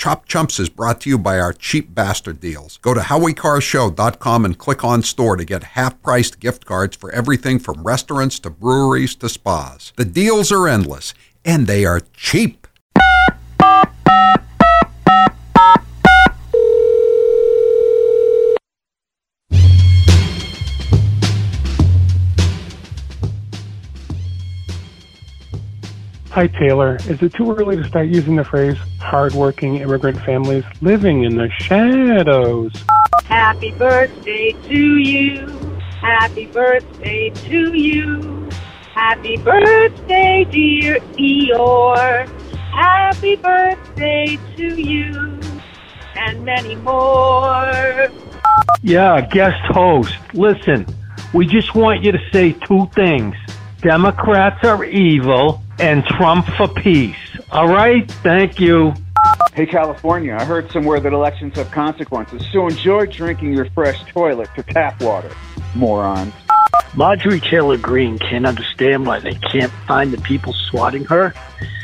[0.00, 2.78] Chopped Chumps is brought to you by our cheap bastard deals.
[2.78, 7.82] Go to howiecarrshow.com and click on store to get half-priced gift cards for everything from
[7.82, 9.92] restaurants to breweries to spas.
[9.96, 11.12] The deals are endless
[11.44, 12.59] and they are cheap.
[26.32, 26.94] Hi, Taylor.
[27.08, 31.50] Is it too early to start using the phrase hardworking immigrant families living in the
[31.58, 32.72] shadows?
[33.24, 35.48] Happy birthday to you.
[36.00, 38.48] Happy birthday to you.
[38.94, 42.28] Happy birthday, dear Eeyore.
[42.74, 45.40] Happy birthday to you.
[46.14, 48.06] And many more.
[48.82, 50.14] Yeah, guest host.
[50.32, 50.86] Listen,
[51.34, 53.34] we just want you to say two things.
[53.82, 57.16] Democrats are evil and Trump for peace.
[57.50, 58.10] All right?
[58.22, 58.92] Thank you.
[59.54, 64.48] Hey, California, I heard somewhere that elections have consequences, so enjoy drinking your fresh toilet
[64.56, 65.30] to tap water,
[65.74, 66.32] morons.
[66.94, 71.34] Marjorie Taylor Greene can't understand why they can't find the people swatting her.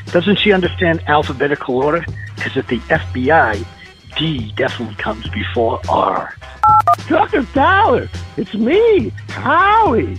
[0.06, 2.04] Doesn't she understand alphabetical order?
[2.36, 3.64] Because at the FBI,
[4.16, 6.34] D definitely comes before R.
[7.08, 10.18] Tucker Tyler, it's me, Howie.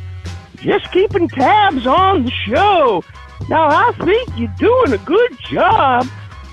[0.57, 3.03] Just keeping tabs on the show.
[3.49, 6.07] Now, I think you're doing a good job,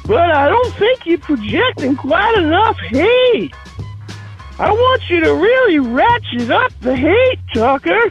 [0.06, 3.52] but I don't think you're projecting quite enough hate.
[4.58, 8.10] I want you to really ratchet up the hate, Tucker.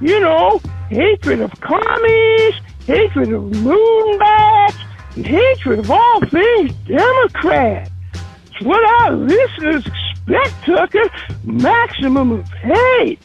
[0.00, 2.54] You know, hatred of commies,
[2.86, 4.76] hatred of moonbats,
[5.16, 7.90] and hatred of all things Democrat.
[8.14, 11.10] It's what our listeners expect, Tucker.
[11.44, 13.20] Maximum of hate.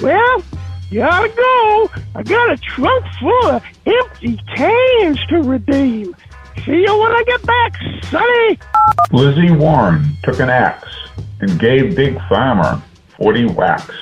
[0.00, 0.42] Well,
[0.90, 1.90] you gotta go.
[2.14, 6.14] I got a trunk full of empty cans to redeem.
[6.64, 8.58] See you when I get back, Sonny.
[9.12, 10.88] Lizzie Warren took an axe
[11.40, 12.82] and gave Big Pharma
[13.16, 13.94] 40 whacks.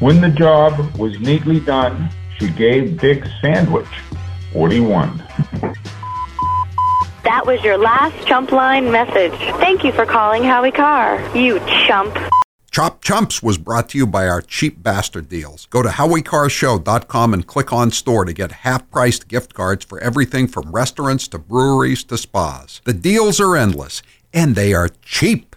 [0.00, 3.88] When the job was neatly done, she gave Big Sandwich
[4.52, 5.18] 41.
[7.24, 9.32] That was your last chump line message.
[9.58, 11.18] Thank you for calling Howie Carr.
[11.36, 12.16] You chump.
[12.74, 15.66] Chopped Chumps was brought to you by our cheap bastard deals.
[15.66, 20.72] Go to howiecarrshow.com and click on store to get half-priced gift cards for everything from
[20.72, 22.80] restaurants to breweries to spas.
[22.82, 24.02] The deals are endless
[24.32, 25.53] and they are cheap.